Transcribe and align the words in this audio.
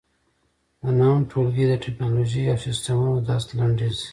د 0.81 0.83
نهم 0.99 1.21
ټولګي 1.31 1.65
د 1.67 1.73
ټېکنالوجۍ 1.83 2.43
او 2.51 2.57
سیسټمونو 2.65 3.13
درس 3.27 3.45
لنډیز 3.57 3.97